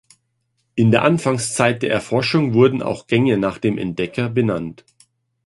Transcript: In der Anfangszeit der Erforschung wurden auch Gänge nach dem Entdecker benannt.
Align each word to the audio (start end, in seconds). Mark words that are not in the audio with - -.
In 0.73 0.89
der 0.89 1.03
Anfangszeit 1.03 1.83
der 1.83 1.91
Erforschung 1.91 2.55
wurden 2.55 2.81
auch 2.81 3.05
Gänge 3.05 3.37
nach 3.37 3.59
dem 3.59 3.77
Entdecker 3.77 4.29
benannt. 4.29 4.83